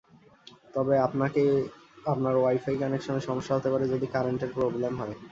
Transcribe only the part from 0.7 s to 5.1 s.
তবে আপনার ওয়াইফাই কানেকশনে সমস্যা হতে পারে, যদি কারেন্টের প্রবলেম